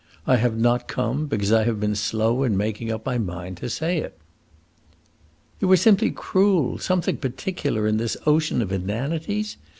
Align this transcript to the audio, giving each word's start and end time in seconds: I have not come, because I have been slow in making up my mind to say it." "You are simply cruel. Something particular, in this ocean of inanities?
I 0.25 0.37
have 0.37 0.57
not 0.57 0.87
come, 0.87 1.27
because 1.27 1.51
I 1.51 1.63
have 1.65 1.79
been 1.79 1.93
slow 1.93 2.41
in 2.41 2.57
making 2.57 2.91
up 2.91 3.05
my 3.05 3.19
mind 3.19 3.57
to 3.57 3.69
say 3.69 3.99
it." 3.99 4.17
"You 5.59 5.71
are 5.71 5.77
simply 5.77 6.09
cruel. 6.09 6.79
Something 6.79 7.17
particular, 7.17 7.85
in 7.85 7.97
this 7.97 8.17
ocean 8.25 8.63
of 8.63 8.71
inanities? 8.71 9.57